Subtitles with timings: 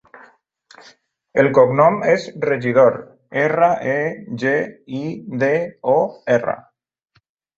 [1.41, 2.97] El cognom és Regidor:
[3.43, 3.99] erra, e,
[4.43, 4.53] ge,
[5.01, 5.05] i,
[5.43, 5.51] de,
[5.97, 5.99] o,
[6.37, 6.57] erra.